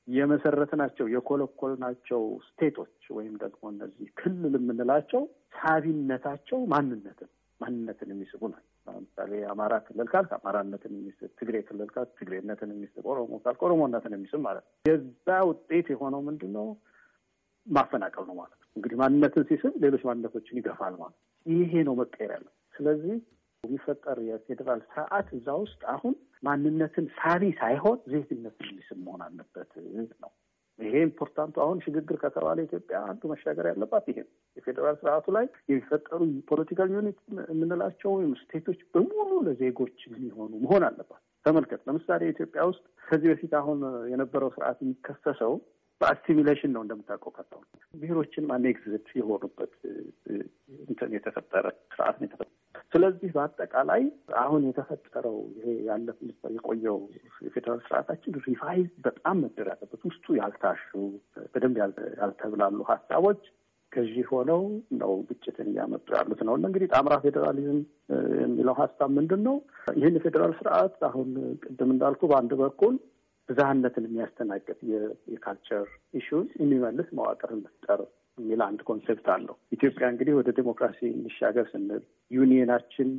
የመሰረትናቸው 0.07 1.05
የኮለኮልናቸው 1.13 2.22
state 2.48 2.74
ኦች 2.74 2.95
ወይም 3.17 3.36
ደግሞ 3.43 3.63
እነዚህ 3.74 4.07
ክልል 4.17 4.55
የምንላቸው 4.60 5.22
ሳቢነታቸው 5.55 6.60
ማንነትን 6.74 7.29
ማንነትን 7.62 8.10
የሚስቡ 8.13 8.41
ናቸው። 8.53 8.69
ለምሳሌ 8.88 9.31
አማራ 9.51 9.74
ክልል 9.86 10.07
ካልክ 10.13 10.31
አማራነትን 10.38 10.93
የሚስብ፣ 10.98 11.29
ትግሬ 11.39 11.57
ክልል 11.67 11.89
ካልክ 11.93 12.10
ትግሬነትን 12.17 12.72
የሚስብ፣ 12.74 13.03
ኦሮሞ 13.12 13.33
ካልክ 13.45 13.62
ኦሮሞነትን 13.67 14.15
የሚስብ 14.17 14.41
ማለት 14.48 14.65
ነው። 14.65 14.74
የዛ 14.89 15.38
ውጤት 15.50 15.89
የሆነው 15.93 16.22
ምንድን 16.27 16.51
ነው? 16.57 16.67
ማፈናቀል 17.67 18.25
ነው 18.29 18.36
ማለት 18.39 18.57
ነው። 18.57 18.67
እንግዲህ 18.75 18.98
ማንነትን 19.01 19.43
ሲስብ 19.50 19.74
ሌሎች 19.83 20.01
ማንነቶችን 20.07 20.60
ይገፋል 20.60 20.95
ማለት 21.01 21.15
ነው። 21.15 21.24
ይሄ 21.45 21.83
ነው 21.88 21.95
መቀየር 22.00 22.31
ያለው። 22.36 22.51
ስለዚህ 22.75 23.15
የሚፈጠር 23.63 24.17
የፌዴራል 24.27 24.82
ስርዓት 24.88 25.27
እዛ 25.38 25.50
ውስጥ 25.62 25.82
አሁን 25.93 26.15
ማንነትን 26.43 27.05
ሳቢ 27.17 27.51
ሳይሆን 27.60 28.00
ዜግነትን 28.13 28.67
የሚስብ 28.70 28.98
መሆን 29.05 29.22
አለበት 29.27 29.72
ነው። 30.24 30.32
ይሄ 30.79 30.93
important 31.05 31.46
ኡ 31.46 31.55
አሁን 31.63 31.77
ሽግግር 31.84 32.17
ከተባለ 32.22 32.58
ኢትዮጵያ 32.65 32.98
አንዱ 33.10 33.22
መሻገር 33.32 33.65
ያለባት 33.70 34.05
ይሄ 34.12 34.20
የፌዴራል 34.58 34.96
ስርዓቱ 35.01 35.25
ላይ 35.36 35.46
የሚፈጠሩ 35.70 36.20
political 36.50 36.89
unit 36.95 37.19
የምንላቸው 37.51 38.12
ወይም 38.15 38.32
state 38.41 38.63
ኦች 38.63 38.79
በሙሉ 38.93 39.32
ለዜጎች 39.48 39.98
የሚሆኑ 40.10 40.51
መሆን 40.63 40.86
አለባት። 40.89 41.22
ተመልከት፣ 41.46 41.82
ለምሳሌ 41.88 42.24
ኢትዮጵያ 42.32 42.63
ውስጥ 42.70 42.84
ከዚህ 43.03 43.29
በፊት 43.32 43.53
አሁን 43.60 43.79
የነበረው 44.12 44.51
ስርዓት 44.55 44.77
የሚከሰሰው 44.84 45.53
በ 46.01 46.12
assimilation 46.12 46.72
ነው 46.75 46.82
እንደምታውቀው 46.84 47.34
ከተው 47.36 47.62
ብሔሮችን 47.93 48.46
annexed 48.55 49.07
የሆኑበት 49.20 49.74
እንትን 50.88 51.12
የተፈጠረ 51.17 51.65
ስርዓት 51.91 52.17
ነው 52.20 52.27
የተፈጠረ። 52.27 52.60
ስለዚህ 52.93 53.29
በአጠቃላይ 53.35 54.01
አሁን 54.41 54.62
የተፈጠረው 54.67 55.38
ይሄ 55.55 55.67
ያለፍ 55.88 56.17
የቆየው 56.55 56.97
የፌዴራል 57.45 57.79
ስርዓታችን 57.85 58.38
revise 58.48 58.89
በጣም 59.05 59.38
መደረግ 59.43 59.69
ያለበት 59.73 60.01
ውስጡ 60.09 60.35
ያልታሹ 60.39 60.89
በደንብ 61.53 61.77
ያልተብላሉ 62.21 62.79
ሀሳቦች 62.91 63.41
ገዢ 63.91 64.15
ሆነው 64.29 64.62
ነው 65.01 65.12
ግጭትን 65.27 65.67
እያመጡ 65.71 66.07
ያሉት 66.17 66.39
ነው። 66.47 66.53
እንግዲህ 66.62 66.88
ጣምራ 66.93 67.15
ፌዴራሊዝም 67.25 67.79
የሚለው 68.43 68.75
ሀሳብ 68.79 69.09
ምንድን 69.17 69.41
ነው? 69.47 69.55
ይህን 69.97 70.15
የፌዴራል 70.17 70.53
ስርዓት 70.59 70.97
አሁን 71.09 71.29
ቅድም 71.63 71.91
እንዳልኩ 71.95 72.21
በአንድ 72.31 72.53
በኩል 72.62 72.95
ብዝሃነትን 73.50 74.05
የሚያስተናግድ 74.07 74.79
የ 75.33 75.45
culture 75.45 75.88
issues 76.13 76.50
የሚመልስ 76.62 77.07
መዋቅር 77.17 77.51
መፍጠር 77.59 78.01
የሚል 78.37 78.61
አንድ 78.67 78.81
concept 78.88 79.27
አለው። 79.33 79.55
ኢትዮጵያ 79.75 80.05
እንግዲህ 80.11 80.33
ወደ 80.37 80.49
ዴሞክራሲ 80.57 80.99
እንሻገር 81.13 81.65
ስንል 81.73 82.03
union 82.31 82.64
ኣችን 82.64 83.10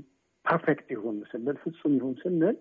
perfect 0.45 0.89
ይሁን 0.95 1.19
ስንል 1.31 1.57
ፍጹም 1.63 1.93
ይሁን 1.99 2.15
ስንል 2.23 2.57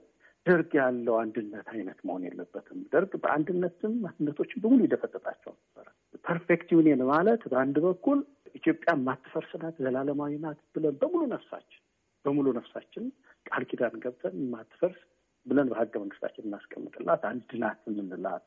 ደርግ 0.46 0.72
ያለው 0.80 1.16
አንድነት 1.22 1.68
አይነት 1.74 2.00
መሆን 2.08 2.24
የለበትም። 2.28 2.80
ደርግ 2.94 3.12
በአንድነትም 3.24 3.94
አንድነቶችን 4.10 4.62
በሙሉ 4.64 4.80
ይደፈጠጣቸው 4.86 5.52
ነበረ። 5.58 5.88
perfect 6.26 6.70
union 6.76 7.02
ማለት 7.12 7.42
በአንድ 7.52 7.78
በኩል 7.86 8.20
ኢትዮጵያ 8.56 8.90
የማትፈርስ 8.96 9.52
ናት፣ 9.62 9.76
ዘላለማዊ 9.84 10.34
ናት 10.44 10.60
ብለን 10.76 10.96
በሙሉ 11.02 11.22
ነፍሳችን 11.34 11.82
በሙሉ 12.26 12.48
ነፍሳችን 12.58 13.06
ቃል 13.46 13.64
ኪዳን 13.70 13.96
ገብተን 14.04 14.36
የማትፈርስ 14.42 15.00
ብለን 15.46 15.70
በህገ 15.72 15.94
መንግስታችን 16.04 16.46
እናስቀምጥላት 16.48 17.24
አንድ 17.30 17.50
ናት 17.64 17.80
የምንላት፣ 17.92 18.44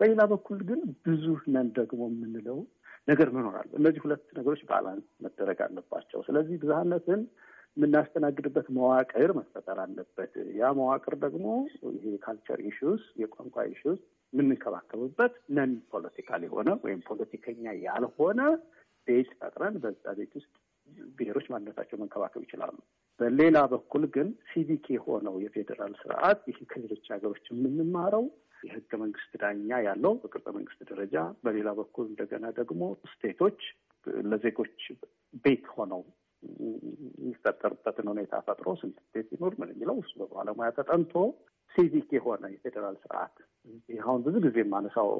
በሌላ 0.00 0.22
በኩል 0.32 0.58
ግን 0.68 0.80
ብዙ 1.06 1.24
ነን 1.54 1.68
ደግሞ 1.78 2.00
የምንለው 2.10 2.58
ነገር 3.08 3.28
መኖር 3.34 3.54
አለ። 3.60 3.70
እነዚህ 3.78 4.02
ሁለት 4.04 4.24
ነገሮች 4.38 4.62
balance 4.68 5.06
መደረግ 5.24 5.58
አለባቸው። 5.64 6.20
ስለዚህ 6.26 6.56
ብዝሃነትን 6.62 7.22
የምናስተናግድበት 7.76 8.66
መዋቅር 8.76 9.30
መፈጠር 9.38 9.78
አለበት። 9.84 10.32
ያ 10.58 10.70
መዋቅር 10.78 11.14
ደግሞ 11.24 11.46
ይሄ 11.96 12.12
culture 12.24 12.60
issues 12.68 13.04
የቋንቋ 13.22 13.64
issues 13.72 14.00
የምንከባከብበት 14.32 15.34
non 15.56 15.72
political 15.92 16.42
የሆነ 16.46 16.70
ወይም 16.84 17.00
ፖለቲከኛ 17.08 17.64
ያልሆነ 17.84 18.40
ቤት 19.06 19.30
ፈጥረን 19.40 19.74
በዛ 19.82 20.04
ቤት 20.18 20.32
ውስጥ 20.38 20.52
ብሔሮች 21.18 21.46
ማንነታቸው 21.52 21.98
መንከባከብ 22.00 22.42
ይችላሉ። 22.46 22.76
በሌላ 23.20 23.58
በኩል 23.72 24.04
ግን 24.14 24.28
ሲቪክ 24.50 24.86
የሆነው 24.94 25.34
የፌዴራል 25.42 25.92
ስርዓት 26.00 26.40
ይህ 26.50 26.58
ከሌሎች 26.70 27.04
ሀገሮች 27.14 27.44
የምንማረው 27.52 28.24
የህገ 28.64 28.90
መንግስት 29.02 29.32
ዳኛ 29.42 29.78
ያለው 29.86 30.12
በቅርጸ 30.22 30.46
መንግስት 30.56 30.80
ደረጃ፣ 30.90 31.16
በሌላ 31.44 31.68
በኩል 31.78 32.06
እንደገና 32.10 32.46
ደግሞ 32.58 32.82
state 33.12 33.39
ኦች 33.39 33.60
ለዜጎች 34.26 34.78
ቤት 35.44 35.64
ሆነው 35.74 36.02
የሚፈጠርበትን 37.20 38.06
ሁኔታ 38.12 38.34
ፈጥሮ 38.46 38.68
ስንት 38.80 38.96
state 39.04 39.28
ይኖር 39.34 39.52
ምን 39.60 39.70
የሚለው 39.72 39.96
እሱ 40.02 40.12
በባለሙያ 40.22 40.68
ተጠንቶ 40.78 41.14
ሲቪክ 41.74 42.08
የሆነ 42.16 42.44
የፌዴራል 42.52 42.96
ስርዓት 43.04 43.36
አሁን 44.00 44.20
ብዙ 44.26 44.34
ጊዜ 44.44 44.56
የማነሳው 44.62 45.10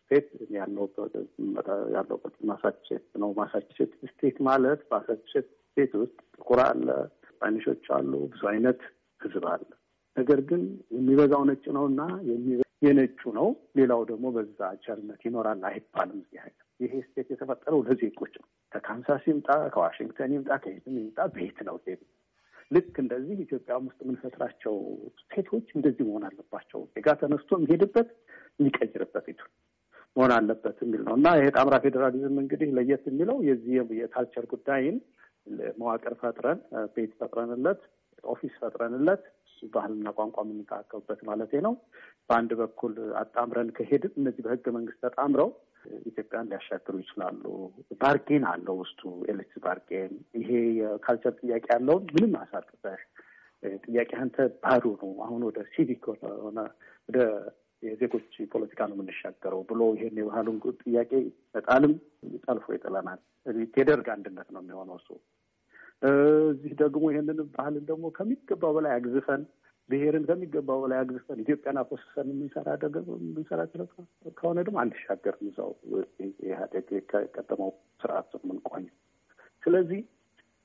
state 0.00 0.26
ያለውበት 1.94 2.34
ማሳቹሴት 2.50 3.06
ነው። 3.22 3.30
ማሳቹሴት 3.38 3.92
state 4.10 4.36
ማለት 4.48 4.80
ማሳቹሴት 4.92 5.48
state 5.68 5.92
ውስጥ 6.02 6.18
ጥቁር 6.36 6.60
አለ፣ 6.66 6.86
Spanish 7.28 7.65
ኦች 7.65 7.86
አሉ፣ 7.96 8.12
ብዙ 8.32 8.42
አይነት 8.52 8.80
ህዝብ 9.20 9.44
አለ። 9.52 9.64
ነገር 10.16 10.40
ግን 10.50 10.62
የሚበዛው 10.94 11.42
ነጭ 11.50 11.64
ነው 11.76 11.84
እና 11.90 12.00
የነጩ 12.82 13.20
ነው። 13.38 13.48
ሌላው 13.78 14.00
ደግሞ 14.10 14.26
በዛ 14.34 14.60
ቸርነት 14.84 15.20
ይኖራል 15.26 15.62
አይባልም። 15.70 16.20
ይሄ 16.80 16.94
state 17.06 17.28
የተፈጠረው 17.32 17.80
ለዜጎች 17.86 18.34
ነው። 18.40 18.48
ከካንሳስ 18.72 19.24
ይምጣ፣ 19.30 19.48
ከዋሽንግተን 19.74 20.34
ይምጣ፣ 20.36 20.50
ከየትም 20.64 20.96
ይምጣ 21.00 21.18
ቤት 21.36 21.58
ነው 21.68 21.76
ልክ 22.70 22.94
እንደዚህ 23.02 23.36
ኢትዮጵያ 23.44 23.74
ውስጥ 23.82 23.98
የምንፈጥራቸው 24.04 24.74
ስቴት 25.20 25.50
ኦች 25.50 25.68
እንደዚህ 25.76 26.02
መሆን 26.08 26.24
አለባቸው። 26.28 26.80
ዜጋ 26.94 27.14
ተነስቶ 27.20 27.50
የሚሄድበት 27.58 28.08
የሚቀይርበት 28.58 29.26
ቱ 29.38 29.42
መሆን 30.16 30.32
አለበት 30.36 30.78
የሚል 30.84 31.02
ነው 31.06 31.14
እና 31.18 31.28
ይሄ 31.38 31.46
ጣምራ 31.56 31.76
ፌዴራሊዝም 31.84 32.36
እንግዲህ 32.42 32.68
ለየት 32.78 33.04
የሚለው 33.10 33.36
የዚህ 33.48 33.72
የ 34.00 34.10
culture 34.10 34.46
ጉዳይን 34.52 34.96
መዋቅር 35.78 36.14
ፈጥረን 36.22 36.58
ቤት 36.94 37.12
ፈጥረንለት 37.20 37.80
office 38.24 38.54
ፈጥረንለት 38.62 39.22
ባህልና 39.72 40.08
ቋንቋ 40.16 40.36
የምንጠቀምበት 40.44 41.20
ማለት 41.28 41.52
ነው። 41.66 41.74
በአንድ 42.30 42.50
በኩል 42.60 42.92
አጣምረን 43.20 43.70
ከሄድን 43.76 44.14
እነዚህ 44.20 44.44
በህገ 44.46 44.66
መንግስት 44.76 45.00
ተጣምረው 45.06 45.50
ኢትዮጵያን 46.06 46.48
ሊያሻግሩ 46.50 46.94
ይችላሉ። 47.02 47.42
bargain 48.00 48.44
አለው 48.50 48.76
ውስጡ 48.80 49.00
elite 49.30 49.56
bargain። 49.64 50.12
ይሄ 50.40 50.50
የ 50.80 50.92
culture 50.92 51.34
ጥያቄ 51.40 51.64
ያለውን 51.74 52.04
ምንም 52.14 52.34
አሳጥተህ 52.40 53.02
ጥያቄ 53.84 54.10
አንተ 54.22 54.36
ባዶ 54.62 54.84
ነው። 55.02 55.12
አሁን 55.24 55.40
ወደ 55.48 55.60
ሲቪክ 55.72 56.04
ሆነ 56.42 56.58
ወደ 57.08 57.18
የዜጎች 57.82 58.24
ፖለቲካ 58.52 58.80
ነው 58.88 58.96
የምንሻገረው 58.96 59.60
ብሎ 59.68 59.82
ይሄን 59.96 60.16
የባህሉን 60.20 60.56
ጥያቄ 60.82 61.10
ይጥላል 61.54 61.92
ጠልፎ 62.44 62.66
ይጥለናል። 62.74 63.20
የደርግ 63.76 64.06
አንድነት 64.14 64.48
ነው 64.54 64.62
የሚሆነው 64.62 64.96
እሱ 65.00 65.08
እዚህ 66.02 66.72
ደግሞ 66.82 67.04
ይህንን 67.12 67.38
ባህልን 67.54 67.84
ደግሞ 67.88 68.04
ከሚገባው 68.16 68.72
በላይ 68.76 68.92
አግዝፈን 68.96 69.42
ብሔርን 69.88 70.24
ከሚገባው 70.28 70.78
በላይ 70.82 70.98
አግዝፈን 71.02 71.38
ኢትዮጵያን 71.44 71.80
አቆስሰን 71.82 72.28
የምንሰራ 72.32 72.68
የምንሰራ 73.20 73.60
ከሆነ 74.38 74.58
ደግሞ 74.60 74.78
አንሻገርም። 74.82 75.48
እዛው 75.50 75.70
ኢህአዴግ 76.42 76.88
ከቀደመው 77.10 77.70
ስርዓት 78.00 78.32
የምንቆይ 78.38 78.84
ስለዚህ 79.62 80.00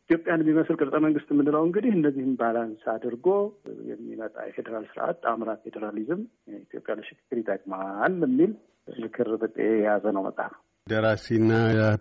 ኢትዮጵያን 0.10 0.42
የሚመስል 0.44 0.75
ቅርጸ 0.80 0.96
መንግስት 1.04 1.30
የምንለው 1.34 1.62
እንግዲህ 1.68 1.92
እነዚህም 1.98 2.34
balance 2.40 2.84
አድርጎ 2.94 3.28
የሚመጣ 3.90 4.36
የፌዴራል 4.48 4.86
ስርዓት 4.90 5.18
ጣምራ 5.25 5.50
ፌዴራሊዝም 5.63 6.22
ኢትዮጵያ 6.60 6.96
ለሽግግር 7.00 7.40
ይጠቅማል 7.42 8.16
የሚል 8.24 8.52
ምክር 8.98 9.30
የያዘ 9.63 10.06
ነው 10.16 10.24
መጽሐፍ። 10.28 10.54
ደራሲና 10.88 11.52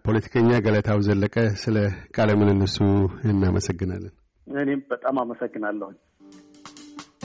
ፖለቲከኛ 0.05 0.49
ገለታው 0.65 1.01
ዘለቀ 1.07 1.35
ስለ 1.63 1.77
ቃለ 2.17 2.31
ምልልሱ 2.41 2.77
እናመሰግናለን። 3.25 4.13
እኔም 4.47 4.81
በጣም 4.91 5.17
አመሰግናለሁ። 5.23 5.91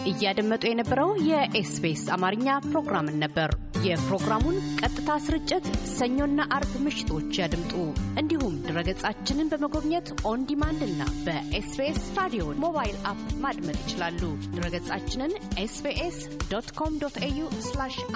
እያደመጡ 0.09 0.63
የነበረው 0.67 1.09
የኤስቢኤስ 1.29 2.03
አማርኛ 2.15 2.47
ፕሮግራምን 2.67 3.17
ነበር። 3.23 3.49
የፕሮግራሙን 3.87 4.55
ቀጥታ 4.79 5.09
ስርጭት 5.25 5.65
ሰኞና 5.93 6.39
አርብ 6.55 6.73
ምሽቶች 6.85 7.39
ያድምጡ። 7.41 7.73
እንዲሁም 8.21 8.55
ድረገጻችንን 8.65 9.51
በመጎብኘት 9.51 10.09
on 10.29 10.47
demand 10.49 10.81
እና 10.87 11.01
በኤስቢኤስ 11.25 12.01
ራዲዮ 12.19 12.45
ሞባይል 12.63 12.97
app 13.11 13.23
ማድመጥ 13.45 13.77
ይችላሉ። 13.83 14.21
ድረገጻችንን 14.55 15.33
ኤስቢኤስ 15.65 16.19
dot 16.51 16.69
com 16.79 16.99
dot 17.03 17.17
au 17.23 17.41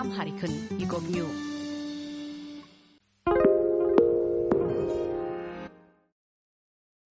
Amharic 0.01 0.41
ን 0.41 0.53
ይጎብኙ። 0.79 1.17